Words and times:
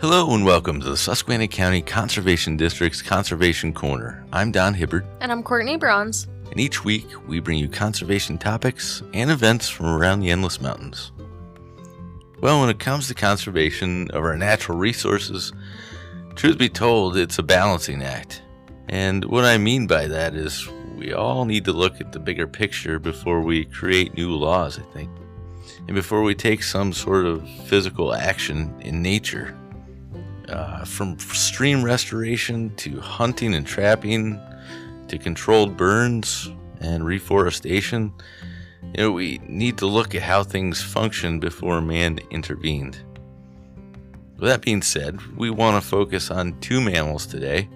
Hello 0.00 0.34
and 0.34 0.46
welcome 0.46 0.80
to 0.80 0.88
the 0.88 0.96
Susquehanna 0.96 1.46
County 1.46 1.82
Conservation 1.82 2.56
District's 2.56 3.02
Conservation 3.02 3.74
Corner. 3.74 4.24
I'm 4.32 4.50
Don 4.50 4.72
Hibbert. 4.72 5.04
And 5.20 5.30
I'm 5.30 5.42
Courtney 5.42 5.76
Bronze. 5.76 6.26
and 6.50 6.58
each 6.58 6.84
week 6.84 7.06
we 7.28 7.38
bring 7.38 7.58
you 7.58 7.68
conservation 7.68 8.38
topics 8.38 9.02
and 9.12 9.30
events 9.30 9.68
from 9.68 9.84
around 9.86 10.20
the 10.20 10.30
Endless 10.30 10.58
Mountains. 10.58 11.12
Well, 12.40 12.60
when 12.60 12.70
it 12.70 12.78
comes 12.78 13.08
to 13.08 13.14
conservation 13.14 14.10
of 14.12 14.24
our 14.24 14.38
natural 14.38 14.78
resources, 14.78 15.52
truth 16.34 16.56
be 16.56 16.70
told, 16.70 17.18
it's 17.18 17.38
a 17.38 17.42
balancing 17.42 18.02
act. 18.02 18.42
And 18.88 19.26
what 19.26 19.44
I 19.44 19.58
mean 19.58 19.86
by 19.86 20.06
that 20.06 20.34
is 20.34 20.66
we 20.96 21.12
all 21.12 21.44
need 21.44 21.66
to 21.66 21.72
look 21.74 22.00
at 22.00 22.12
the 22.12 22.18
bigger 22.18 22.46
picture 22.46 22.98
before 22.98 23.42
we 23.42 23.66
create 23.66 24.14
new 24.14 24.34
laws, 24.34 24.78
I 24.78 24.82
think. 24.94 25.10
And 25.86 25.94
before 25.94 26.22
we 26.22 26.34
take 26.34 26.62
some 26.62 26.94
sort 26.94 27.26
of 27.26 27.46
physical 27.66 28.14
action 28.14 28.74
in 28.80 29.02
nature. 29.02 29.59
Uh, 30.50 30.84
from 30.84 31.16
stream 31.18 31.84
restoration 31.84 32.74
to 32.74 32.98
hunting 33.00 33.54
and 33.54 33.64
trapping 33.64 34.40
to 35.06 35.16
controlled 35.16 35.76
burns 35.76 36.50
and 36.80 37.06
reforestation, 37.06 38.12
you 38.82 39.02
know, 39.04 39.12
we 39.12 39.38
need 39.46 39.78
to 39.78 39.86
look 39.86 40.12
at 40.14 40.22
how 40.22 40.42
things 40.42 40.82
function 40.82 41.38
before 41.38 41.80
man 41.80 42.18
intervened. 42.30 42.98
With 44.38 44.48
that 44.48 44.62
being 44.62 44.82
said, 44.82 45.20
we 45.36 45.50
want 45.50 45.80
to 45.80 45.88
focus 45.88 46.32
on 46.32 46.58
two 46.60 46.80
mammals 46.80 47.26
today 47.26 47.68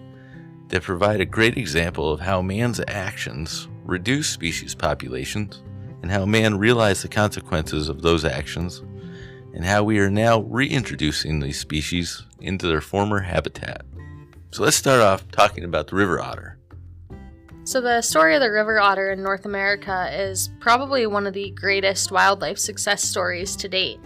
that 0.68 0.82
provide 0.82 1.20
a 1.20 1.26
great 1.26 1.56
example 1.56 2.10
of 2.10 2.18
how 2.18 2.42
man's 2.42 2.80
actions 2.88 3.68
reduce 3.84 4.28
species 4.28 4.74
populations 4.74 5.62
and 6.02 6.10
how 6.10 6.24
man 6.24 6.58
realized 6.58 7.04
the 7.04 7.08
consequences 7.08 7.88
of 7.88 8.02
those 8.02 8.24
actions 8.24 8.82
and 9.54 9.64
how 9.64 9.84
we 9.84 9.98
are 10.00 10.10
now 10.10 10.40
reintroducing 10.40 11.40
these 11.40 11.60
species 11.60 12.22
into 12.40 12.66
their 12.66 12.80
former 12.80 13.20
habitat. 13.20 13.82
So 14.50 14.62
let's 14.64 14.76
start 14.76 15.00
off 15.00 15.30
talking 15.30 15.64
about 15.64 15.86
the 15.86 15.96
river 15.96 16.20
otter. 16.20 16.58
So, 17.66 17.80
the 17.80 18.02
story 18.02 18.34
of 18.34 18.42
the 18.42 18.50
river 18.50 18.78
otter 18.78 19.10
in 19.10 19.22
North 19.22 19.46
America 19.46 20.10
is 20.12 20.50
probably 20.60 21.06
one 21.06 21.26
of 21.26 21.32
the 21.32 21.50
greatest 21.52 22.12
wildlife 22.12 22.58
success 22.58 23.02
stories 23.02 23.56
to 23.56 23.68
date. 23.70 23.98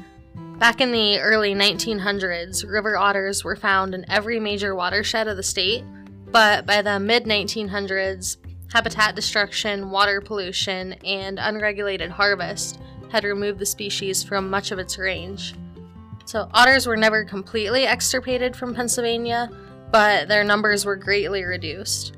Back 0.59 0.81
in 0.81 0.93
the 0.93 1.19
early 1.19 1.55
1900s, 1.55 2.69
river 2.71 2.97
otters 2.97 3.43
were 3.43 3.57
found 3.57 3.95
in 3.95 4.09
every 4.09 4.39
major 4.39 4.77
watershed 4.77 5.27
of 5.27 5.37
the 5.37 5.43
state, 5.43 5.83
but 6.31 6.67
by 6.67 6.83
the 6.83 7.01
mid 7.01 7.25
1900s, 7.25 8.37
habitat 8.73 9.17
destruction, 9.17 9.91
water 9.91 10.21
pollution, 10.21 10.93
and 11.05 11.41
unregulated 11.41 12.13
harvest 12.13 12.79
had 13.11 13.25
removed 13.25 13.59
the 13.59 13.67
species 13.67 14.23
from 14.23 14.51
much 14.51 14.71
of 14.71 14.79
its 14.79 14.99
range. 14.99 15.55
So, 16.25 16.49
otters 16.53 16.87
were 16.87 16.97
never 16.97 17.25
completely 17.25 17.87
extirpated 17.87 18.55
from 18.55 18.75
Pennsylvania, 18.75 19.51
but 19.91 20.29
their 20.29 20.45
numbers 20.45 20.85
were 20.85 20.97
greatly 20.97 21.45
reduced. 21.45 22.17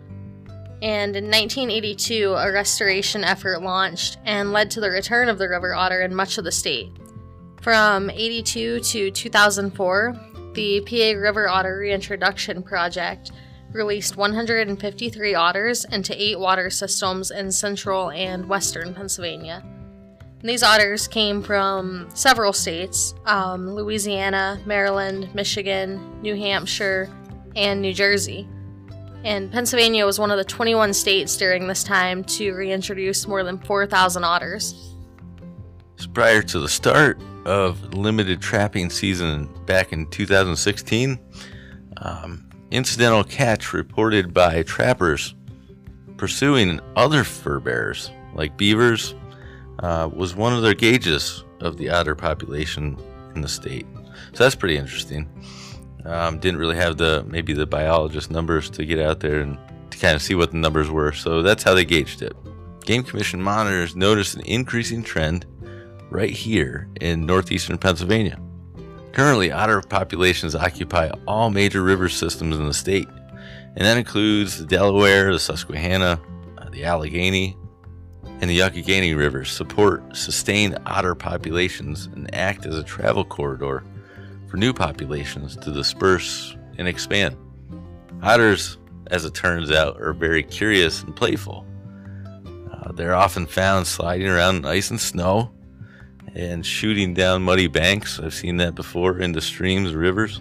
And 0.82 1.14
in 1.14 1.24
1982, 1.24 2.34
a 2.34 2.52
restoration 2.52 3.22
effort 3.22 3.62
launched 3.62 4.18
and 4.24 4.52
led 4.52 4.70
to 4.72 4.80
the 4.80 4.90
return 4.90 5.28
of 5.28 5.38
the 5.38 5.48
river 5.48 5.74
otter 5.74 6.00
in 6.00 6.14
much 6.14 6.38
of 6.38 6.44
the 6.44 6.52
state. 6.52 6.90
From 7.60 8.08
82 8.08 8.80
to 8.80 9.10
2004, 9.10 10.14
the 10.54 10.80
PA 10.80 11.20
River 11.20 11.48
Otter 11.48 11.78
Reintroduction 11.78 12.62
Project 12.62 13.30
released 13.72 14.16
153 14.16 15.34
otters 15.34 15.84
into 15.84 16.20
eight 16.20 16.40
water 16.40 16.70
systems 16.70 17.30
in 17.30 17.52
central 17.52 18.10
and 18.10 18.48
western 18.48 18.94
Pennsylvania. 18.94 19.62
These 20.42 20.62
otters 20.62 21.06
came 21.06 21.42
from 21.42 22.08
several 22.14 22.52
states 22.52 23.14
um, 23.26 23.70
Louisiana, 23.74 24.60
Maryland, 24.64 25.34
Michigan, 25.34 26.20
New 26.22 26.34
Hampshire, 26.34 27.10
and 27.56 27.82
New 27.82 27.92
Jersey. 27.92 28.48
And 29.22 29.52
Pennsylvania 29.52 30.06
was 30.06 30.18
one 30.18 30.30
of 30.30 30.38
the 30.38 30.44
21 30.44 30.94
states 30.94 31.36
during 31.36 31.66
this 31.66 31.84
time 31.84 32.24
to 32.24 32.54
reintroduce 32.54 33.26
more 33.26 33.44
than 33.44 33.58
4,000 33.58 34.24
otters. 34.24 34.96
Prior 36.14 36.40
to 36.40 36.58
the 36.58 36.68
start 36.68 37.20
of 37.44 37.92
limited 37.92 38.40
trapping 38.40 38.88
season 38.88 39.46
back 39.66 39.92
in 39.92 40.06
2016, 40.06 41.20
um, 41.98 42.48
incidental 42.70 43.22
catch 43.22 43.74
reported 43.74 44.32
by 44.32 44.62
trappers 44.62 45.34
pursuing 46.16 46.80
other 46.96 47.24
fur 47.24 47.60
bearers 47.60 48.10
like 48.34 48.56
beavers 48.56 49.14
uh, 49.80 50.08
was 50.12 50.34
one 50.34 50.52
of 50.52 50.62
their 50.62 50.74
gauges 50.74 51.44
of 51.60 51.76
the 51.76 51.88
otter 51.88 52.14
population 52.14 52.96
in 53.34 53.40
the 53.40 53.48
state. 53.48 53.86
So 54.32 54.44
that's 54.44 54.54
pretty 54.54 54.76
interesting. 54.76 55.28
Um, 56.04 56.38
didn't 56.38 56.60
really 56.60 56.76
have 56.76 56.96
the 56.96 57.24
maybe 57.28 57.52
the 57.52 57.66
biologist 57.66 58.30
numbers 58.30 58.70
to 58.70 58.86
get 58.86 58.98
out 58.98 59.20
there 59.20 59.40
and 59.40 59.58
to 59.90 59.98
kind 59.98 60.14
of 60.14 60.22
see 60.22 60.34
what 60.34 60.50
the 60.50 60.56
numbers 60.56 60.90
were. 60.90 61.12
So 61.12 61.42
that's 61.42 61.62
how 61.62 61.74
they 61.74 61.84
gauged 61.84 62.22
it. 62.22 62.34
Game 62.84 63.02
Commission 63.02 63.42
monitors 63.42 63.94
noticed 63.94 64.34
an 64.34 64.42
increasing 64.42 65.02
trend 65.02 65.46
right 66.10 66.30
here 66.30 66.88
in 67.00 67.26
northeastern 67.26 67.78
Pennsylvania. 67.78 68.38
Currently, 69.12 69.52
otter 69.52 69.82
populations 69.82 70.54
occupy 70.54 71.10
all 71.26 71.50
major 71.50 71.82
river 71.82 72.08
systems 72.08 72.56
in 72.56 72.66
the 72.66 72.74
state, 72.74 73.08
and 73.76 73.84
that 73.84 73.96
includes 73.96 74.58
the 74.58 74.66
Delaware, 74.66 75.32
the 75.32 75.38
Susquehanna, 75.38 76.20
uh, 76.58 76.68
the 76.70 76.84
Allegheny, 76.84 77.56
and 78.40 78.48
the 78.48 78.58
Youghiogheny 78.58 79.16
River 79.16 79.44
support 79.44 80.16
sustained 80.16 80.78
otter 80.86 81.14
populations 81.14 82.06
and 82.06 82.34
act 82.34 82.64
as 82.64 82.76
a 82.76 82.82
travel 82.82 83.24
corridor 83.24 83.84
for 84.48 84.56
new 84.56 84.72
populations 84.72 85.56
to 85.56 85.70
disperse 85.70 86.56
and 86.78 86.88
expand. 86.88 87.36
Otters, 88.22 88.78
as 89.08 89.24
it 89.24 89.34
turns 89.34 89.70
out, 89.70 90.00
are 90.00 90.14
very 90.14 90.42
curious 90.42 91.02
and 91.02 91.14
playful. 91.14 91.66
Uh, 92.72 92.92
they're 92.92 93.14
often 93.14 93.46
found 93.46 93.86
sliding 93.86 94.28
around 94.28 94.56
in 94.56 94.64
ice 94.64 94.90
and 94.90 95.00
snow 95.00 95.52
and 96.34 96.64
shooting 96.64 97.12
down 97.12 97.42
muddy 97.42 97.66
banks. 97.66 98.18
I've 98.18 98.34
seen 98.34 98.56
that 98.58 98.74
before 98.74 99.18
into 99.18 99.40
streams, 99.40 99.94
rivers, 99.94 100.40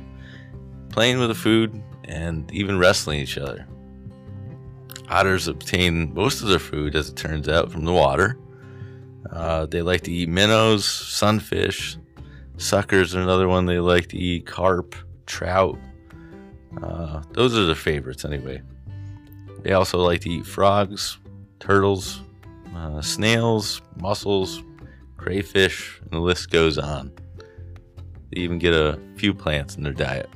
playing 0.90 1.20
with 1.20 1.30
the 1.30 1.36
food, 1.36 1.82
and 2.06 2.50
even 2.52 2.80
wrestling 2.80 3.20
each 3.20 3.38
other. 3.38 3.68
Otters 5.10 5.48
obtain 5.48 6.14
most 6.14 6.42
of 6.42 6.50
their 6.50 6.60
food, 6.60 6.96
as 6.96 7.10
it 7.10 7.16
turns 7.16 7.50
out, 7.50 7.72
from 7.72 7.86
the 7.86 7.94
water. 7.94 8.38
Uh, 9.32 9.66
they 9.66 9.82
like 9.82 10.02
to 10.02 10.12
eat 10.12 10.30
minnows, 10.30 10.86
sunfish, 10.86 11.98
suckers 12.58 13.14
another 13.14 13.48
one 13.48 13.66
they 13.66 13.80
like 13.80 14.08
to 14.10 14.18
eat, 14.18 14.46
carp, 14.46 14.96
trout. 15.26 15.78
Uh, 16.84 17.22
those 17.32 17.58
are 17.58 17.66
their 17.66 17.76
favorites, 17.76 18.24
anyway. 18.24 18.62
They 19.64 19.74
also 19.74 19.98
like 20.00 20.22
to 20.22 20.30
eat 20.30 20.46
frogs, 20.46 21.18
turtles, 21.60 22.22
uh, 22.76 23.02
snails, 23.02 23.82
mussels, 23.98 24.64
crayfish, 25.18 26.00
and 26.02 26.12
the 26.12 26.20
list 26.20 26.50
goes 26.50 26.78
on. 26.78 27.12
They 28.32 28.42
even 28.42 28.60
get 28.60 28.74
a 28.74 29.00
few 29.16 29.34
plants 29.34 29.76
in 29.76 29.84
their 29.84 29.94
diet. 29.94 30.30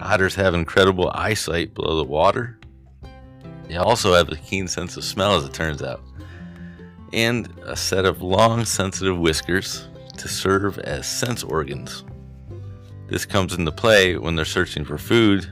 Otters 0.00 0.34
have 0.34 0.54
incredible 0.54 1.10
eyesight 1.14 1.74
below 1.74 1.96
the 1.96 2.04
water. 2.04 2.58
They 3.68 3.76
also 3.76 4.14
have 4.14 4.30
a 4.30 4.36
keen 4.36 4.68
sense 4.68 4.96
of 4.96 5.04
smell, 5.04 5.36
as 5.36 5.44
it 5.44 5.54
turns 5.54 5.82
out, 5.82 6.02
and 7.12 7.48
a 7.64 7.76
set 7.76 8.04
of 8.04 8.22
long, 8.22 8.64
sensitive 8.64 9.18
whiskers 9.18 9.88
to 10.16 10.28
serve 10.28 10.78
as 10.80 11.06
sense 11.06 11.42
organs. 11.42 12.04
This 13.08 13.24
comes 13.24 13.54
into 13.54 13.72
play 13.72 14.16
when 14.16 14.34
they're 14.34 14.44
searching 14.44 14.84
for 14.84 14.98
food 14.98 15.46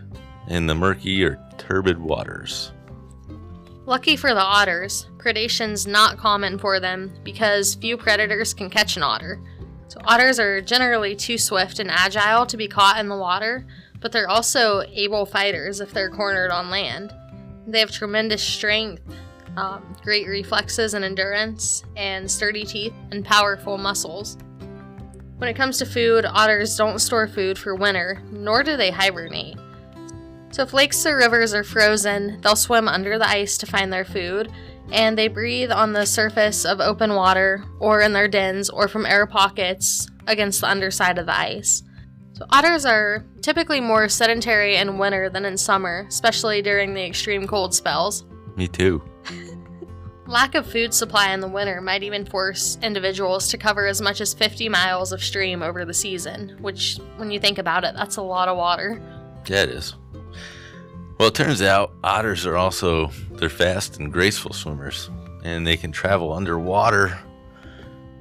in 0.49 0.67
the 0.67 0.75
murky 0.75 1.25
or 1.25 1.39
turbid 1.59 1.99
waters. 1.99 2.73
Lucky 3.85 4.17
for 4.17 4.33
the 4.33 4.41
otters, 4.41 5.07
predation's 5.19 5.87
not 5.87 6.17
common 6.17 6.59
for 6.59 6.79
them 6.79 7.13
because 7.25 7.75
few 7.75 7.97
predators 7.97 8.55
can 8.55 8.71
catch 8.71 8.97
an 8.97 9.03
otter. 9.03 9.41
So, 9.89 10.01
otters 10.05 10.39
are 10.39 10.61
generally 10.61 11.17
too 11.17 11.37
swift 11.37 11.79
and 11.79 11.91
agile 11.91 12.47
to 12.47 12.57
be 12.57 12.69
caught 12.69 12.99
in 12.99 13.09
the 13.09 13.17
water, 13.17 13.67
but 14.01 14.13
they're 14.13 14.31
also 14.31 14.83
able 14.93 15.27
fighters 15.27 15.81
if 15.81 15.93
they're 15.93 16.11
cornered 16.11 16.51
on 16.51 16.71
land. 16.71 17.13
They 17.67 17.81
have 17.81 17.91
tremendous 17.91 18.43
strength, 18.43 19.03
um, 19.57 19.97
great 20.03 20.27
reflexes 20.27 20.95
and 20.95 21.05
endurance, 21.05 21.85
and 21.97 22.31
sturdy 22.31 22.65
teeth 22.65 22.95
and 23.11 23.25
powerful 23.25 23.79
muscles. 23.79 24.37
When 25.39 25.49
it 25.49 25.57
comes 25.57 25.79
to 25.79 25.87
food, 25.87 26.25
otters 26.25 26.77
don't 26.77 27.01
store 27.01 27.27
food 27.27 27.59
for 27.59 27.75
winter, 27.75 28.23
nor 28.31 28.63
do 28.63 28.77
they 28.77 28.91
hibernate. 28.91 29.57
So, 30.51 30.63
if 30.63 30.73
lakes 30.73 31.05
or 31.07 31.17
rivers 31.17 31.55
are 31.55 31.65
frozen, 31.65 32.41
they'll 32.43 32.57
swim 32.57 32.87
under 32.87 33.19
the 33.19 33.29
ice 33.29 33.57
to 33.59 33.67
find 33.67 33.93
their 33.93 34.05
food, 34.05 34.53
and 34.91 35.17
they 35.17 35.29
breathe 35.29 35.73
on 35.73 35.93
the 35.93 36.05
surface 36.05 36.65
of 36.65 36.81
open 36.81 37.15
water, 37.15 37.65
or 37.81 38.03
in 38.03 38.13
their 38.13 38.29
dens, 38.29 38.69
or 38.69 38.87
from 38.87 39.07
air 39.07 39.27
pockets 39.27 40.07
against 40.27 40.61
the 40.61 40.69
underside 40.69 41.19
of 41.19 41.27
the 41.27 41.37
ice. 41.37 41.83
So, 42.35 42.47
otters 42.51 42.87
are 42.87 43.25
typically 43.43 43.81
more 43.81 44.09
sedentary 44.09 44.77
in 44.77 44.99
winter 44.99 45.29
than 45.29 45.45
in 45.45 45.59
summer, 45.59 46.07
especially 46.09 46.63
during 46.63 46.95
the 46.95 47.05
extreme 47.05 47.47
cold 47.47 47.75
spells. 47.75 48.25
Me 48.57 48.67
too. 48.67 49.03
Lack 50.27 50.55
of 50.55 50.67
food 50.67 50.95
supply 50.95 51.33
in 51.35 51.41
the 51.41 51.49
winter 51.49 51.81
might 51.81 52.03
even 52.03 52.25
force 52.25 52.79
individuals 52.83 53.49
to 53.49 53.59
cover 53.59 53.87
as 53.87 54.01
much 54.01 54.21
as 54.21 54.33
50 54.33 54.69
miles 54.69 55.13
of 55.13 55.23
stream 55.23 55.63
over 55.63 55.85
the 55.85 55.93
season, 55.93 56.57
which, 56.61 56.99
when 57.17 57.31
you 57.31 57.39
think 57.39 57.59
about 57.59 57.85
it, 57.85 57.95
that's 57.95 58.17
a 58.17 58.23
lot 58.23 58.49
of 58.49 58.57
water. 58.57 59.01
Yeah, 59.47 59.65
it 59.65 59.71
is. 59.71 59.95
Well, 61.19 61.29
it 61.29 61.35
turns 61.35 61.61
out 61.61 61.93
otters 62.03 62.47
are 62.47 62.57
also 62.57 63.09
they're 63.33 63.51
fast 63.51 63.99
and 63.99 64.13
graceful 64.13 64.53
swimmers, 64.53 65.11
and 65.45 65.67
they 65.67 65.77
can 65.77 65.93
travel 65.93 66.33
underwater 66.33 67.19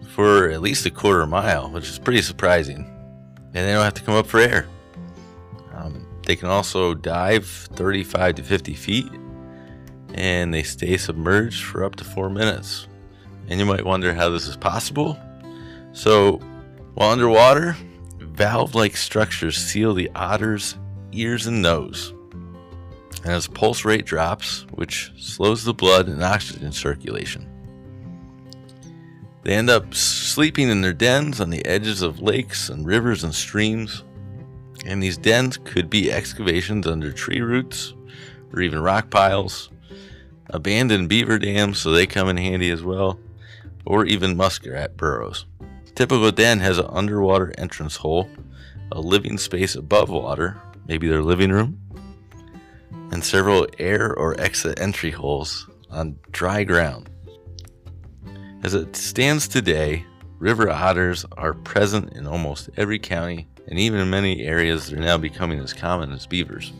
for 0.10 0.50
at 0.50 0.62
least 0.62 0.86
a 0.86 0.92
quarter 0.92 1.26
mile, 1.26 1.70
which 1.72 1.88
is 1.88 1.98
pretty 1.98 2.22
surprising. 2.22 2.86
And 3.54 3.68
they 3.68 3.74
don't 3.74 3.84
have 3.84 3.94
to 3.96 4.04
come 4.04 4.16
up 4.16 4.28
for 4.28 4.40
air. 4.40 4.68
Um, 5.74 6.08
they 6.26 6.36
can 6.36 6.50
also 6.50 6.94
dive 6.94 7.46
35 7.46 8.36
to 8.36 8.44
50 8.44 8.74
feet 8.74 9.12
and 10.14 10.54
they 10.54 10.64
stay 10.64 10.98
submerged 10.98 11.64
for 11.64 11.84
up 11.84 11.96
to 11.96 12.04
four 12.04 12.30
minutes. 12.30 12.88
And 13.48 13.60
you 13.60 13.66
might 13.66 13.86
wonder 13.86 14.14
how 14.14 14.30
this 14.30 14.48
is 14.48 14.58
possible. 14.58 15.18
So, 15.94 16.38
while 16.94 17.12
underwater, 17.12 17.76
valve 18.20 18.76
like 18.76 18.96
structures 18.96 19.58
seal 19.58 19.94
the 19.94 20.10
otter's 20.16 20.78
ears 21.12 21.48
and 21.48 21.62
nose. 21.62 22.14
And 23.24 23.34
as 23.34 23.48
pulse 23.48 23.86
rate 23.86 24.06
drops, 24.06 24.66
which 24.72 25.12
slows 25.18 25.64
the 25.64 25.74
blood 25.74 26.08
and 26.08 26.24
oxygen 26.24 26.72
circulation, 26.72 27.48
they 29.44 29.54
end 29.54 29.70
up 29.70 29.94
sleeping 29.94 30.70
in 30.70 30.82
their 30.82 30.94
dens 30.94 31.40
on 31.42 31.50
the 31.50 31.66
edges 31.66 32.02
of 32.02 32.20
lakes 32.20 32.70
and 32.70 32.86
rivers 32.86 33.24
and 33.24 33.34
streams. 33.34 34.04
And 34.86 35.02
these 35.02 35.18
dens 35.18 35.58
could 35.58 35.90
be 35.90 36.12
excavations 36.12 36.88
under 36.88 37.12
tree 37.12 37.42
roots 37.42 37.94
or 38.54 38.62
even 38.62 38.80
rock 38.80 39.10
piles 39.10 39.70
abandoned 40.52 41.10
beaver 41.10 41.40
dams, 41.40 41.80
so 41.80 41.92
they 41.92 42.06
come 42.06 42.30
in 42.30 42.38
handy 42.38 42.70
as 42.70 42.84
well, 42.84 43.20
or 43.86 44.06
even 44.06 44.38
muskrat 44.38 44.98
burrows. 44.98 45.46
Typical 45.96 46.32
den 46.32 46.60
has 46.60 46.78
an 46.78 46.88
underwater 46.90 47.54
entrance 47.58 47.96
hole, 47.96 48.30
a 48.92 49.00
living 49.00 49.38
space 49.38 49.76
above 49.76 50.10
water, 50.10 50.62
maybe 50.88 51.08
their 51.08 51.24
living 51.24 51.52
room, 51.52 51.80
and 53.12 53.24
several 53.24 53.68
air 53.80 54.14
or 54.16 54.40
exit 54.40 54.80
entry 54.80 55.12
holes 55.12 55.70
on 55.90 56.18
dry 56.32 56.64
ground. 56.64 57.10
As 58.64 58.76
it 58.76 58.96
stands 58.96 59.48
today, 59.48 60.06
river 60.38 60.70
otters 60.70 61.26
are 61.36 61.54
present 61.54 62.14
in 62.14 62.28
almost 62.28 62.70
every 62.78 63.00
county, 63.00 63.48
and 63.68 63.80
even 63.80 64.00
in 64.00 64.10
many 64.12 64.44
areas, 64.44 64.88
they're 64.88 65.00
now 65.00 65.18
becoming 65.18 65.60
as 65.60 65.74
common 65.74 66.12
as 66.12 66.28
beavers. 66.28 66.72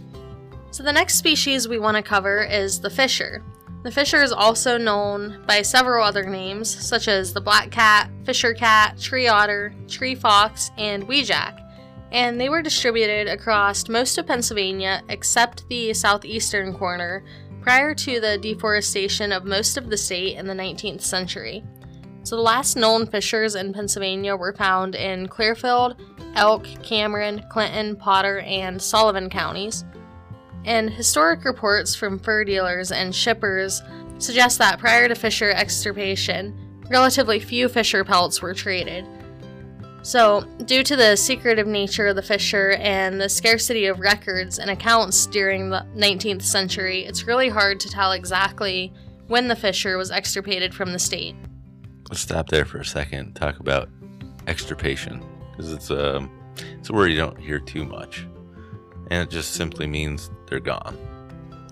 So, 0.70 0.84
the 0.84 0.94
next 0.94 1.16
species 1.16 1.68
we 1.68 1.80
want 1.80 1.98
to 1.98 2.04
cover 2.04 2.44
is 2.44 2.80
the 2.80 2.92
fisher. 2.92 3.44
The 3.82 3.92
fisher 3.92 4.22
is 4.22 4.32
also 4.32 4.78
known 4.78 5.44
by 5.48 5.64
several 5.64 6.06
other 6.06 6.24
names, 6.24 6.70
such 6.70 7.08
as 7.08 7.34
the 7.34 7.42
black 7.42 7.72
cat, 7.72 8.12
fisher 8.26 8.54
cat, 8.54 9.00
tree 9.00 9.28
otter, 9.28 9.74
tree 9.88 10.14
fox, 10.14 10.70
and 10.78 11.08
weejack, 11.08 11.68
and 12.12 12.40
they 12.40 12.50
were 12.50 12.62
distributed 12.62 13.28
across 13.28 13.90
most 13.90 14.20
of 14.20 14.28
Pennsylvania 14.28 15.02
except 15.10 15.68
the 15.68 15.96
southeastern 15.96 16.76
corner 16.76 17.24
prior 17.62 17.94
to 17.96 18.20
the 18.20 18.38
deforestation 18.38 19.32
of 19.32 19.46
most 19.46 19.78
of 19.78 19.90
the 19.90 19.98
state 19.98 20.38
in 20.38 20.48
the 20.48 20.54
19th 20.54 21.02
century. 21.02 21.64
So 22.24 22.36
the 22.36 22.42
last 22.42 22.76
known 22.76 23.08
fishers 23.08 23.56
in 23.56 23.74
Pennsylvania 23.74 24.36
were 24.36 24.54
found 24.54 24.96
in 24.96 25.28
Clearfield, 25.28 26.02
Elk, 26.36 26.66
Cameron, 26.84 27.44
Clinton, 27.50 27.96
Potter, 27.96 28.40
and 28.42 28.82
Sullivan 28.82 29.30
counties 29.30 29.86
and 30.66 30.90
historic 30.90 31.44
reports 31.44 31.96
from 31.96 32.20
fur 32.20 32.44
dealers 32.44 32.92
and 32.92 33.14
shippers 33.14 33.82
suggest 34.20 34.60
that 34.60 34.80
prior 34.80 35.08
to 35.08 35.16
fisher 35.16 35.50
extirpation, 35.50 36.56
relatively 36.90 37.40
few 37.40 37.68
fisher 37.68 38.04
pelts 38.04 38.42
were 38.42 38.54
traded. 38.54 39.06
So, 40.04 40.42
due 40.66 40.84
to 40.84 40.96
the 40.96 41.16
secretive 41.16 41.68
nature 41.68 42.08
of 42.08 42.16
the 42.16 42.24
fisher 42.24 42.72
and 42.80 43.22
the 43.22 43.30
scarcity 43.30 43.86
of 43.86 44.00
records 44.00 44.58
and 44.58 44.72
accounts 44.72 45.28
during 45.28 45.70
the 45.70 45.86
19th 45.96 46.42
century, 46.42 47.06
it's 47.06 47.28
really 47.28 47.50
hard 47.50 47.80
to 47.82 47.90
tell 47.90 48.12
exactly 48.12 48.92
when 49.28 49.48
the 49.48 49.56
fisher 49.56 49.98
was 49.98 50.10
extirpated 50.10 50.74
from 50.74 50.92
the 50.92 51.00
state. 51.00 51.36
Let's 52.10 52.22
stop 52.22 52.50
there 52.50 52.66
for 52.66 52.80
a 52.80 52.86
second 52.86 53.36
talk 53.36 53.60
about 53.60 53.90
extirpation 54.48 55.24
because 55.52 55.72
it's 55.72 55.92
a, 55.92 56.18
um, 56.18 56.32
it's 56.80 56.90
a 56.90 56.94
word 56.94 57.12
you 57.12 57.18
don't 57.18 57.40
hear 57.40 57.60
too 57.60 57.86
much 57.86 58.26
and 59.12 59.22
it 59.28 59.30
just 59.30 59.54
simply 59.54 59.86
means 59.86 60.32
they're 60.48 60.62
gone. 60.62 60.98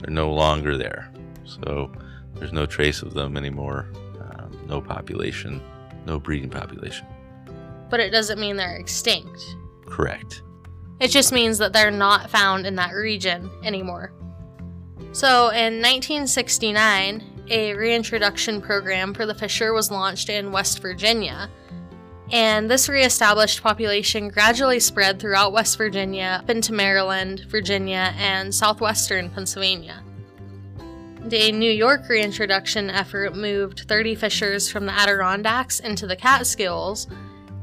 They're 0.01 0.13
no 0.13 0.31
longer 0.31 0.77
there. 0.77 1.09
So 1.45 1.89
there's 2.35 2.51
no 2.51 2.65
trace 2.65 3.01
of 3.01 3.13
them 3.13 3.37
anymore, 3.37 3.87
um, 4.19 4.59
no 4.67 4.81
population, 4.81 5.61
no 6.05 6.19
breeding 6.19 6.49
population. 6.49 7.07
But 7.89 7.99
it 7.99 8.11
doesn't 8.11 8.39
mean 8.39 8.55
they're 8.55 8.77
extinct. 8.77 9.55
Correct. 9.85 10.43
It 10.99 11.09
just 11.09 11.31
means 11.31 11.57
that 11.57 11.73
they're 11.73 11.91
not 11.91 12.29
found 12.29 12.65
in 12.65 12.75
that 12.75 12.93
region 12.93 13.49
anymore. 13.63 14.13
So 15.11 15.49
in 15.49 15.81
1969, 15.81 17.45
a 17.49 17.73
reintroduction 17.73 18.61
program 18.61 19.13
for 19.13 19.25
the 19.25 19.33
fisher 19.33 19.73
was 19.73 19.89
launched 19.89 20.29
in 20.29 20.51
West 20.51 20.81
Virginia 20.81 21.49
and 22.31 22.69
this 22.69 22.87
reestablished 22.87 23.63
population 23.63 24.29
gradually 24.29 24.79
spread 24.79 25.19
throughout 25.19 25.51
West 25.51 25.77
Virginia, 25.77 26.39
up 26.43 26.49
into 26.49 26.73
Maryland, 26.73 27.45
Virginia, 27.47 28.13
and 28.17 28.53
southwestern 28.53 29.31
Pennsylvania. 29.31 30.03
A 31.31 31.51
New 31.51 31.71
York 31.71 32.07
reintroduction 32.07 32.89
effort 32.89 33.35
moved 33.35 33.85
30 33.87 34.15
fishers 34.15 34.71
from 34.71 34.85
the 34.85 34.93
Adirondacks 34.93 35.79
into 35.79 36.05
the 36.05 36.15
Catskills, 36.15 37.07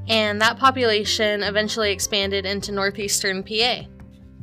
and 0.08 0.40
that 0.40 0.58
population 0.58 1.42
eventually 1.42 1.92
expanded 1.92 2.46
into 2.46 2.72
northeastern 2.72 3.42
PA. 3.42 3.82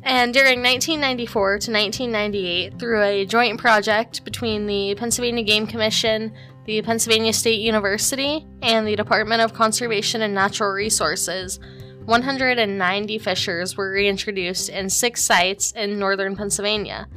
And 0.05 0.33
during 0.33 0.61
1994 0.61 1.49
to 1.59 1.71
1998, 1.71 2.77
through 2.77 3.01
a 3.03 3.25
joint 3.25 3.59
project 3.59 4.25
between 4.25 4.65
the 4.65 4.95
Pennsylvania 4.95 5.43
Game 5.43 5.65
Commission, 5.65 6.33
the 6.65 6.81
Pennsylvania 6.81 7.31
State 7.31 7.61
University, 7.61 8.45
and 8.61 8.85
the 8.85 8.97
Department 8.97 9.41
of 9.41 9.53
Conservation 9.53 10.21
and 10.21 10.33
Natural 10.33 10.71
Resources, 10.71 11.59
190 12.05 13.17
fishers 13.17 13.77
were 13.77 13.91
reintroduced 13.91 14.67
in 14.67 14.89
six 14.89 15.23
sites 15.23 15.71
in 15.71 15.99
northern 15.99 16.35
Pennsylvania. 16.35 17.07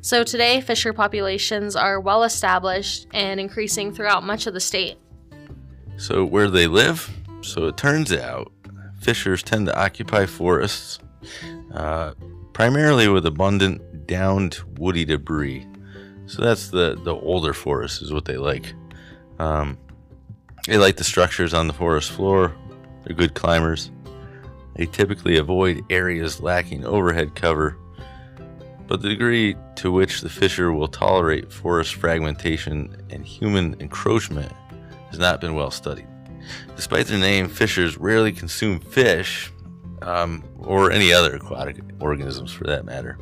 So 0.00 0.22
today, 0.22 0.60
fisher 0.60 0.92
populations 0.92 1.74
are 1.74 1.98
well 1.98 2.22
established 2.22 3.08
and 3.12 3.40
increasing 3.40 3.92
throughout 3.92 4.22
much 4.22 4.46
of 4.46 4.54
the 4.54 4.60
state. 4.60 4.98
So, 5.96 6.24
where 6.24 6.46
do 6.46 6.52
they 6.52 6.68
live? 6.68 7.10
So, 7.46 7.66
it 7.66 7.76
turns 7.76 8.12
out 8.12 8.52
fishers 9.00 9.42
tend 9.42 9.66
to 9.66 9.78
occupy 9.78 10.26
forests, 10.26 10.98
uh, 11.72 12.12
primarily 12.52 13.08
with 13.08 13.24
abundant 13.26 14.06
downed 14.06 14.58
woody 14.78 15.04
debris. 15.04 15.66
So, 16.26 16.42
that's 16.42 16.70
the, 16.70 16.98
the 17.04 17.14
older 17.14 17.52
forest, 17.52 18.02
is 18.02 18.12
what 18.12 18.24
they 18.24 18.36
like. 18.36 18.74
Um, 19.38 19.78
they 20.66 20.78
like 20.78 20.96
the 20.96 21.04
structures 21.04 21.54
on 21.54 21.68
the 21.68 21.72
forest 21.72 22.10
floor. 22.10 22.54
They're 23.04 23.16
good 23.16 23.34
climbers. 23.34 23.90
They 24.74 24.86
typically 24.86 25.36
avoid 25.38 25.84
areas 25.88 26.40
lacking 26.40 26.84
overhead 26.84 27.34
cover, 27.34 27.78
but 28.86 29.00
the 29.00 29.08
degree 29.08 29.56
to 29.76 29.90
which 29.90 30.20
the 30.20 30.28
fisher 30.28 30.72
will 30.72 30.88
tolerate 30.88 31.52
forest 31.52 31.94
fragmentation 31.94 32.96
and 33.10 33.24
human 33.24 33.80
encroachment 33.80 34.52
has 35.10 35.18
not 35.18 35.40
been 35.40 35.54
well 35.54 35.70
studied. 35.70 36.06
Despite 36.74 37.06
their 37.06 37.18
name, 37.18 37.48
fishers 37.48 37.96
rarely 37.96 38.32
consume 38.32 38.80
fish, 38.80 39.52
um, 40.02 40.44
or 40.58 40.90
any 40.90 41.12
other 41.12 41.36
aquatic 41.36 41.76
organisms 42.00 42.52
for 42.52 42.64
that 42.64 42.84
matter. 42.84 43.18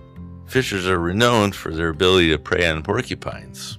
Fishers 0.47 0.87
are 0.87 0.99
renowned 0.99 1.55
for 1.55 1.73
their 1.73 1.89
ability 1.89 2.31
to 2.31 2.39
prey 2.39 2.67
on 2.67 2.83
porcupines, 2.83 3.79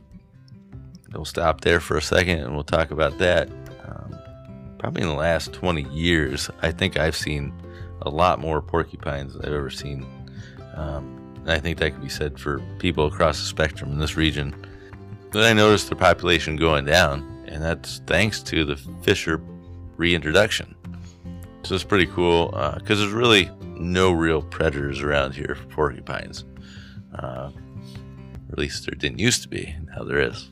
we'll 1.16 1.25
stop 1.25 1.62
there 1.62 1.80
for 1.80 1.98
a 1.98 2.02
second 2.02 2.40
and 2.40 2.54
we'll 2.54 2.64
talk 2.64 2.92
about 2.92 3.18
that. 3.20 3.50
Um, 3.88 4.18
probably 4.78 5.04
in 5.04 5.08
the 5.08 5.16
last 5.16 5.54
20 5.54 5.84
years, 5.94 6.50
I 6.62 6.72
think 6.72 6.98
I've 6.98 7.16
seen 7.16 7.54
a 8.02 8.10
lot 8.10 8.40
more 8.40 8.62
porcupines 8.62 9.34
than 9.34 9.46
I've 9.46 9.54
ever 9.54 9.70
seen. 9.70 10.06
Um, 10.75 11.44
I 11.48 11.60
think 11.60 11.78
that 11.80 11.92
can 11.92 12.02
be 12.02 12.10
said 12.10 12.40
for 12.40 12.60
people 12.80 13.06
across 13.06 13.40
the 13.40 13.46
spectrum 13.46 13.92
in 13.92 14.00
this 14.00 14.18
region. 14.18 14.56
But 15.32 15.44
I 15.44 15.54
noticed 15.54 15.90
the 15.90 15.96
population 15.96 16.56
going 16.56 16.86
down, 16.86 17.35
and 17.55 17.63
that's 17.63 18.01
thanks 18.05 18.43
to 18.43 18.65
the 18.65 18.75
Fisher 19.01 19.41
reintroduction. 19.95 20.75
So 21.63 21.74
it's 21.74 21.85
pretty 21.85 22.05
cool 22.07 22.47
because 22.47 23.00
uh, 23.00 23.01
there's 23.01 23.13
really 23.13 23.50
no 23.77 24.12
real 24.12 24.41
predators 24.41 25.01
around 25.01 25.33
here 25.33 25.55
for 25.55 25.65
porcupines. 25.67 26.43
Uh, 27.17 27.50
or 27.55 28.51
at 28.51 28.57
least 28.57 28.85
there 28.85 28.95
didn't 28.95 29.19
used 29.19 29.41
to 29.43 29.47
be. 29.47 29.74
Now 29.95 30.03
there 30.03 30.19
is. 30.19 30.51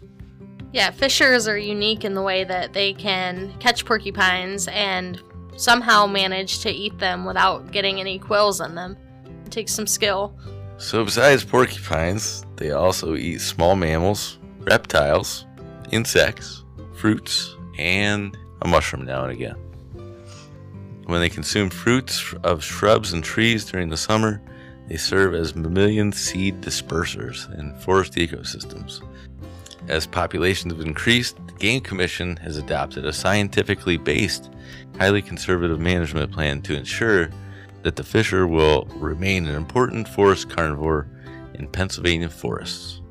Yeah, 0.72 0.91
fishers 0.91 1.45
are 1.45 1.57
unique 1.57 2.05
in 2.05 2.15
the 2.15 2.22
way 2.22 2.45
that 2.45 2.72
they 2.72 2.93
can 2.93 3.53
catch 3.60 3.86
porcupines 3.86 4.69
and 4.69 5.22
somehow 5.57 6.07
manage 6.07 6.60
to 6.60 6.72
eat 6.72 6.98
them 7.00 7.25
without 7.25 7.72
getting 7.72 8.00
any 8.00 8.17
quills 8.17 8.62
in 8.62 8.75
them. 8.75 8.95
It 9.45 9.51
takes 9.51 9.74
some 9.74 9.88
skill. 9.88 10.39
So, 10.77 11.03
besides 11.03 11.43
porcupines, 11.43 12.45
they 12.55 12.72
also 12.72 13.15
eat 13.15 13.41
small 13.41 13.75
mammals, 13.75 14.39
reptiles, 14.62 15.45
insects, 15.91 16.62
fruits, 17.03 17.57
and 17.77 18.38
a 18.62 18.67
mushroom 18.69 19.03
now 19.03 19.25
and 19.25 19.33
again. 19.33 19.57
When 21.03 21.19
they 21.19 21.27
consume 21.27 21.69
fruits 21.69 22.33
of 22.45 22.63
shrubs 22.63 23.12
and 23.12 23.22
trees 23.22 23.65
during 23.65 23.89
the 23.89 23.98
summer, 23.98 24.41
they 24.88 24.95
serve 24.95 25.33
as 25.33 25.53
mammalian 25.53 26.13
seed 26.13 26.62
dispersers 26.62 27.53
in 27.60 27.77
forest 27.79 28.13
ecosystems. 28.13 29.01
As 29.89 30.07
populations 30.07 30.72
have 30.72 30.86
increased, 30.86 31.36
the 31.45 31.51
Game 31.55 31.81
Commission 31.81 32.38
has 32.38 32.55
adopted 32.55 33.05
a 33.05 33.12
scientifically 33.12 33.98
based, 33.98 34.50
highly 34.98 35.22
conservative 35.22 35.81
management 35.81 36.31
plan 36.31 36.62
to 36.62 36.74
ensure 36.74 37.31
that 37.81 37.98
the 37.98 38.03
fisher 38.03 38.48
will 38.48 38.86
remain 38.95 39.45
an 39.45 39.55
important 39.55 40.07
forest 40.07 40.50
carnivore 40.50 41.10
in 41.55 41.67
Pennsylvania 41.67 42.29
forests. 42.29 43.01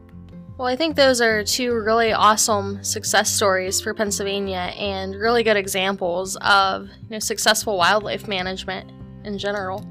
Well, 0.58 0.68
I 0.68 0.76
think 0.76 0.96
those 0.96 1.20
are 1.20 1.42
two 1.42 1.74
really 1.74 2.12
awesome 2.12 2.84
success 2.84 3.32
stories 3.32 3.80
for 3.80 3.94
Pennsylvania 3.94 4.72
and 4.78 5.14
really 5.14 5.42
good 5.42 5.56
examples 5.56 6.36
of 6.36 6.88
you 6.88 7.10
know, 7.10 7.18
successful 7.18 7.76
wildlife 7.76 8.28
management 8.28 8.92
in 9.24 9.38
general. 9.38 9.86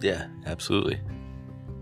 Yeah, 0.00 0.26
absolutely. 0.46 1.00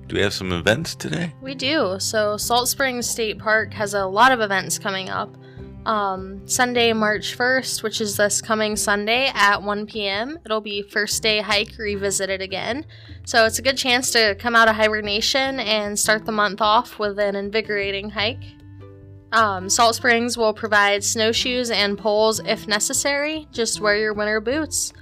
Do 0.06 0.16
we 0.16 0.22
have 0.22 0.32
some 0.32 0.52
events 0.52 0.94
today? 0.94 1.34
We 1.40 1.54
do. 1.54 1.96
So, 1.98 2.36
Salt 2.36 2.68
Springs 2.68 3.08
State 3.08 3.38
Park 3.38 3.72
has 3.74 3.94
a 3.94 4.06
lot 4.06 4.30
of 4.30 4.40
events 4.40 4.78
coming 4.78 5.08
up. 5.08 5.36
Um, 5.84 6.46
Sunday, 6.46 6.92
March 6.92 7.36
1st, 7.36 7.82
which 7.82 8.00
is 8.00 8.16
this 8.16 8.40
coming 8.40 8.76
Sunday 8.76 9.30
at 9.34 9.62
1 9.62 9.86
p.m., 9.86 10.38
it'll 10.44 10.60
be 10.60 10.82
First 10.82 11.22
Day 11.22 11.40
Hike 11.40 11.76
Revisited 11.76 12.40
again. 12.40 12.86
So, 13.26 13.46
it's 13.46 13.58
a 13.58 13.62
good 13.62 13.76
chance 13.76 14.12
to 14.12 14.36
come 14.36 14.54
out 14.54 14.68
of 14.68 14.76
hibernation 14.76 15.58
and 15.58 15.98
start 15.98 16.24
the 16.24 16.32
month 16.32 16.60
off 16.60 17.00
with 17.00 17.18
an 17.18 17.34
invigorating 17.34 18.10
hike. 18.10 18.44
Um, 19.32 19.68
Salt 19.68 19.96
Springs 19.96 20.36
will 20.36 20.52
provide 20.52 21.02
snowshoes 21.02 21.70
and 21.70 21.98
poles 21.98 22.40
if 22.40 22.68
necessary. 22.68 23.48
Just 23.50 23.80
wear 23.80 23.96
your 23.96 24.12
winter 24.12 24.40
boots. 24.40 24.92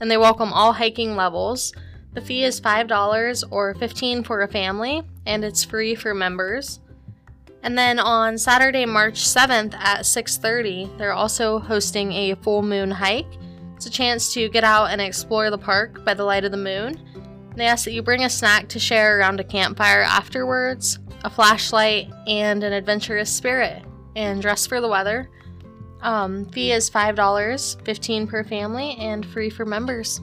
And 0.00 0.10
they 0.10 0.18
welcome 0.18 0.52
all 0.52 0.72
hiking 0.72 1.16
levels. 1.16 1.72
The 2.12 2.20
fee 2.20 2.42
is 2.42 2.60
$5 2.60 3.44
or 3.50 3.74
15 3.74 4.24
for 4.24 4.42
a 4.42 4.48
family, 4.48 5.02
and 5.26 5.44
it's 5.44 5.64
free 5.64 5.94
for 5.94 6.12
members. 6.14 6.80
And 7.62 7.76
then 7.76 7.98
on 7.98 8.38
Saturday, 8.38 8.86
March 8.86 9.26
7th 9.26 9.74
at 9.74 10.06
6:30, 10.06 10.96
they're 10.96 11.12
also 11.12 11.58
hosting 11.58 12.12
a 12.12 12.34
full 12.36 12.62
moon 12.62 12.90
hike. 12.90 13.26
It's 13.76 13.86
a 13.86 13.90
chance 13.90 14.32
to 14.34 14.48
get 14.48 14.64
out 14.64 14.90
and 14.90 15.00
explore 15.00 15.50
the 15.50 15.58
park 15.58 16.04
by 16.04 16.14
the 16.14 16.24
light 16.24 16.44
of 16.44 16.50
the 16.50 16.56
moon. 16.56 17.00
They 17.56 17.66
ask 17.66 17.84
that 17.84 17.92
you 17.92 18.02
bring 18.02 18.24
a 18.24 18.30
snack 18.30 18.68
to 18.68 18.78
share 18.78 19.18
around 19.18 19.40
a 19.40 19.44
campfire 19.44 20.02
afterwards, 20.02 20.98
a 21.24 21.30
flashlight, 21.30 22.08
and 22.26 22.62
an 22.62 22.72
adventurous 22.72 23.30
spirit, 23.30 23.82
and 24.14 24.40
dress 24.40 24.66
for 24.66 24.80
the 24.80 24.88
weather. 24.88 25.28
Um, 26.02 26.44
fee 26.46 26.70
is 26.70 26.88
$5, 26.88 27.84
15 27.84 28.26
per 28.28 28.44
family, 28.44 28.96
and 29.00 29.26
free 29.26 29.50
for 29.50 29.64
members. 29.64 30.20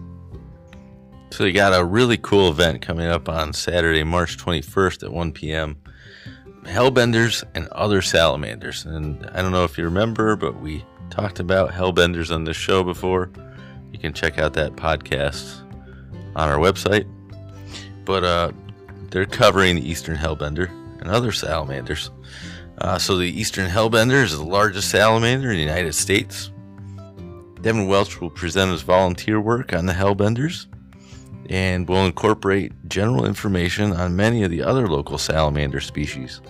So 1.32 1.44
you 1.44 1.52
got 1.52 1.78
a 1.78 1.84
really 1.84 2.18
cool 2.18 2.50
event 2.50 2.82
coming 2.82 3.08
up 3.08 3.28
on 3.28 3.52
Saturday, 3.52 4.04
March 4.06 4.38
21st 4.38 5.04
at 5.04 5.12
1 5.12 5.34
p.m. 5.34 5.78
Hellbenders 6.66 7.44
and 7.54 7.68
other 7.70 8.02
salamanders. 8.02 8.86
And 8.86 9.26
I 9.34 9.42
don't 9.42 9.52
know 9.52 9.64
if 9.64 9.78
you 9.78 9.86
remember, 9.86 10.36
but 10.36 10.60
we 10.60 10.84
talked 11.10 11.40
about 11.40 11.72
Hellbenders 11.72 12.34
on 12.34 12.44
this 12.44 12.58
show 12.58 12.84
before. 12.84 13.32
You 13.92 14.00
can 14.00 14.14
check 14.14 14.38
out 14.40 14.54
that 14.54 14.74
podcast 14.74 15.62
on 16.36 16.50
our 16.50 16.58
website. 16.58 17.08
But 18.04 18.24
uh, 18.24 18.52
they're 19.12 19.26
covering 19.26 19.76
the 19.76 19.90
Eastern 19.90 20.18
Hellbender 20.18 20.70
and 21.00 21.10
other 21.10 21.32
salamanders. 21.32 22.12
Uh, 22.80 22.98
so 22.98 23.18
the 23.18 23.26
Eastern 23.26 23.70
Hellbender 23.70 24.24
is 24.24 24.38
the 24.38 24.44
largest 24.44 24.90
salamander 24.90 25.50
in 25.52 25.56
the 25.56 25.64
United 25.64 25.94
States. 25.94 26.52
Devin 27.62 27.88
Welch 27.88 28.20
will 28.20 28.30
present 28.30 28.72
his 28.72 28.82
volunteer 28.82 29.40
work 29.40 29.74
on 29.74 29.86
the 29.86 29.94
Hellbenders 29.94 30.68
and 31.50 31.88
will 31.88 32.06
incorporate 32.06 32.72
general 32.88 33.26
information 33.26 33.92
on 33.92 34.16
many 34.16 34.44
of 34.44 34.52
the 34.52 34.64
other 34.64 34.88
local 34.88 35.18
salamander 35.18 35.80
species, 35.80 36.42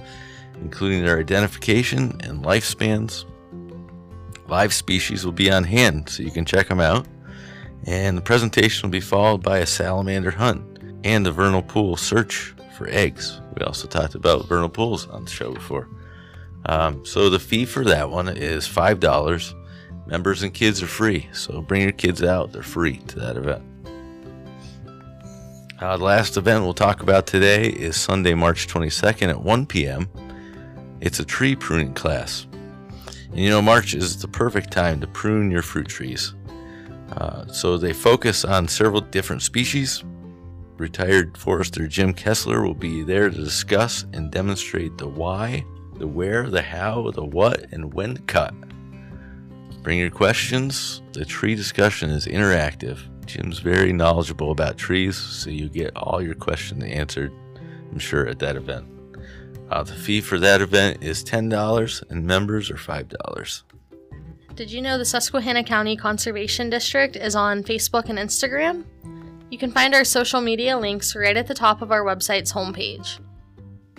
including 0.61 1.03
their 1.03 1.19
identification 1.19 2.19
and 2.21 2.43
lifespans. 2.43 3.25
Live 4.47 4.73
species 4.73 5.25
will 5.25 5.31
be 5.31 5.51
on 5.51 5.63
hand 5.63 6.09
so 6.09 6.23
you 6.23 6.31
can 6.31 6.45
check 6.45 6.67
them 6.67 6.79
out, 6.79 7.07
and 7.85 8.17
the 8.17 8.21
presentation 8.21 8.87
will 8.87 8.91
be 8.91 8.99
followed 8.99 9.41
by 9.41 9.59
a 9.59 9.65
salamander 9.65 10.31
hunt 10.31 10.79
and 11.03 11.25
a 11.27 11.31
vernal 11.31 11.61
pool 11.61 11.95
search 11.95 12.53
for 12.77 12.87
eggs. 12.89 13.41
We 13.57 13.65
also 13.65 13.87
talked 13.87 14.15
about 14.15 14.47
vernal 14.47 14.69
pools 14.69 15.07
on 15.07 15.25
the 15.25 15.31
show 15.31 15.51
before. 15.53 15.87
Um, 16.67 17.05
so 17.05 17.29
the 17.29 17.39
fee 17.39 17.65
for 17.65 17.83
that 17.85 18.09
one 18.09 18.27
is 18.27 18.67
$5. 18.67 19.53
Members 20.07 20.43
and 20.43 20.53
kids 20.53 20.83
are 20.83 20.87
free, 20.87 21.27
so 21.31 21.61
bring 21.61 21.81
your 21.81 21.91
kids 21.91 22.21
out. 22.21 22.51
They're 22.51 22.63
free 22.63 22.97
to 23.07 23.19
that 23.19 23.37
event. 23.37 23.63
Uh, 25.79 25.97
the 25.97 26.03
last 26.05 26.37
event 26.37 26.63
we'll 26.63 26.73
talk 26.73 27.03
about 27.03 27.27
today 27.27 27.67
is 27.67 27.97
Sunday, 27.97 28.33
March 28.33 28.65
22nd 28.67 29.27
at 29.27 29.43
1 29.43 29.65
p.m. 29.65 30.09
It's 31.01 31.19
a 31.19 31.25
tree 31.25 31.53
pruning 31.53 31.93
class. 31.93 32.47
And 33.31 33.39
you 33.39 33.49
know, 33.49 33.61
March 33.61 33.93
is 33.93 34.21
the 34.21 34.29
perfect 34.29 34.71
time 34.71 35.01
to 35.01 35.07
prune 35.07 35.51
your 35.51 35.61
fruit 35.61 35.89
trees. 35.89 36.33
Uh, 37.11 37.45
so 37.47 37.77
they 37.77 37.91
focus 37.91 38.45
on 38.45 38.69
several 38.69 39.01
different 39.01 39.41
species. 39.41 40.01
Retired 40.77 41.37
forester 41.37 41.87
Jim 41.87 42.13
Kessler 42.13 42.61
will 42.61 42.73
be 42.73 43.03
there 43.03 43.29
to 43.29 43.35
discuss 43.35 44.05
and 44.13 44.31
demonstrate 44.31 44.97
the 44.97 45.09
why, 45.09 45.65
the 45.97 46.07
where, 46.07 46.49
the 46.49 46.61
how, 46.61 47.11
the 47.11 47.25
what, 47.25 47.65
and 47.73 47.93
when 47.93 48.15
to 48.15 48.21
cut. 48.21 48.53
Bring 49.83 49.99
your 49.99 50.09
questions. 50.09 51.01
The 51.11 51.25
tree 51.25 51.53
discussion 51.53 52.11
is 52.11 52.27
interactive 52.27 53.09
Jim's 53.25 53.59
very 53.59 53.91
knowledgeable 53.93 54.51
about 54.51 54.77
trees, 54.77 55.17
so 55.17 55.49
you 55.49 55.69
get 55.69 55.95
all 55.95 56.21
your 56.21 56.35
questions 56.35 56.83
answered, 56.83 57.31
I'm 57.91 57.99
sure, 57.99 58.27
at 58.27 58.39
that 58.39 58.55
event. 58.55 58.87
Uh, 59.69 59.83
the 59.83 59.93
fee 59.93 60.21
for 60.21 60.39
that 60.39 60.61
event 60.61 61.03
is 61.03 61.23
$10 61.23 62.09
and 62.09 62.25
members 62.25 62.69
are 62.69 62.75
$5. 62.75 63.63
Did 64.55 64.71
you 64.71 64.81
know 64.81 64.97
the 64.97 65.05
Susquehanna 65.05 65.63
County 65.63 65.97
Conservation 65.97 66.69
District 66.69 67.15
is 67.15 67.35
on 67.35 67.63
Facebook 67.63 68.09
and 68.09 68.17
Instagram? 68.17 68.85
You 69.49 69.57
can 69.57 69.71
find 69.71 69.93
our 69.93 70.03
social 70.03 70.39
media 70.39 70.77
links 70.77 71.15
right 71.15 71.35
at 71.35 71.47
the 71.47 71.53
top 71.53 71.81
of 71.81 71.91
our 71.91 72.03
website's 72.03 72.53
homepage. 72.53 73.19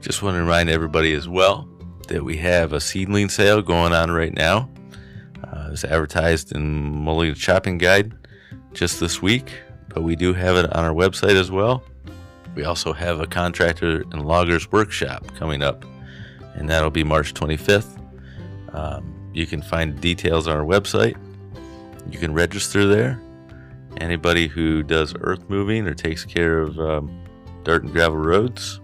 Just 0.00 0.22
want 0.22 0.36
to 0.36 0.40
remind 0.40 0.70
everybody 0.70 1.12
as 1.12 1.28
well 1.28 1.68
that 2.06 2.24
we 2.24 2.36
have 2.38 2.72
a 2.72 2.80
seedling 2.80 3.28
sale 3.28 3.62
going 3.62 3.92
on 3.92 4.10
right 4.10 4.34
now. 4.34 4.68
Uh, 5.42 5.70
it's 5.72 5.84
advertised 5.84 6.52
in 6.52 7.04
Mulligan 7.04 7.34
Shopping 7.34 7.78
Guide 7.78 8.12
just 8.72 9.00
this 9.00 9.22
week, 9.22 9.52
but 9.88 10.02
we 10.02 10.16
do 10.16 10.32
have 10.32 10.56
it 10.56 10.72
on 10.74 10.84
our 10.84 10.92
website 10.92 11.34
as 11.34 11.50
well. 11.50 11.82
We 12.54 12.64
also 12.64 12.92
have 12.92 13.20
a 13.20 13.26
contractor 13.26 14.02
and 14.12 14.24
loggers 14.24 14.70
workshop 14.70 15.26
coming 15.34 15.62
up, 15.62 15.84
and 16.54 16.68
that'll 16.68 16.90
be 16.90 17.04
March 17.04 17.34
25th. 17.34 18.00
Um, 18.74 19.30
you 19.32 19.46
can 19.46 19.62
find 19.62 20.00
details 20.00 20.46
on 20.46 20.56
our 20.56 20.64
website. 20.64 21.16
You 22.10 22.18
can 22.18 22.32
register 22.32 22.86
there. 22.86 23.20
Anybody 23.98 24.48
who 24.48 24.82
does 24.82 25.14
earth 25.20 25.48
moving 25.48 25.86
or 25.86 25.94
takes 25.94 26.24
care 26.24 26.58
of 26.58 26.78
um, 26.78 27.24
dirt 27.64 27.82
and 27.82 27.92
gravel 27.92 28.18
roads 28.18 28.80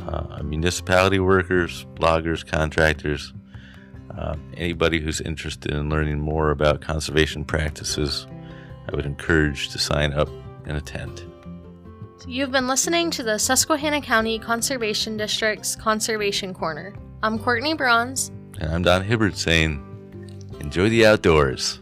uh, 0.00 0.42
municipality 0.42 1.18
workers, 1.18 1.86
bloggers, 1.94 2.46
contractors, 2.46 3.32
uh, 4.16 4.36
anybody 4.56 5.00
who's 5.00 5.20
interested 5.20 5.72
in 5.72 5.88
learning 5.88 6.18
more 6.18 6.50
about 6.50 6.80
conservation 6.80 7.44
practices, 7.44 8.26
I 8.88 8.96
would 8.96 9.06
encourage 9.06 9.70
to 9.70 9.78
sign 9.78 10.12
up 10.12 10.28
and 10.66 10.76
attend. 10.76 11.24
You've 12.26 12.52
been 12.52 12.66
listening 12.66 13.10
to 13.12 13.22
the 13.22 13.38
Susquehanna 13.38 14.02
County 14.02 14.38
Conservation 14.38 15.16
District's 15.16 15.74
Conservation 15.74 16.52
Corner. 16.52 16.94
I'm 17.22 17.38
Courtney 17.38 17.74
Bronze. 17.74 18.30
And 18.60 18.70
I'm 18.70 18.82
Don 18.82 19.02
Hibbert 19.02 19.36
saying, 19.36 19.82
enjoy 20.60 20.90
the 20.90 21.06
outdoors. 21.06 21.80